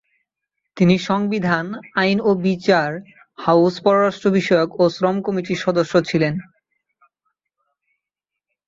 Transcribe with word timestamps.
তিনি 0.77 0.95
সংবিধান, 0.99 1.65
আইন 1.95 2.17
ও 2.21 2.31
বিচার, 2.43 2.89
হাউস, 3.39 3.73
পররাষ্ট্র 3.83 4.27
বিষয়ক 4.29 4.69
ও 4.79 4.83
শ্রম 4.89 5.17
কমিটির 5.21 5.63
সদস্য 5.65 5.93
ছিলেন। 6.01 6.33